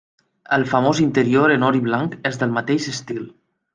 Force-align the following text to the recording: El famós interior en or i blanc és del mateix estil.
El 0.55 0.63
famós 0.69 1.01
interior 1.03 1.53
en 1.57 1.65
or 1.67 1.77
i 1.81 1.81
blanc 1.91 2.17
és 2.31 2.41
del 2.45 2.57
mateix 2.59 2.89
estil. 2.97 3.23